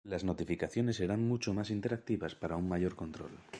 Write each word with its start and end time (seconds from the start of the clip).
Las 0.03 0.23
notificaciones 0.23 0.95
serán 0.95 1.27
mucho 1.27 1.53
más 1.53 1.69
interactivas 1.69 2.33
para 2.33 2.55
un 2.55 2.67
mayor 2.67 2.95
control. 2.95 3.29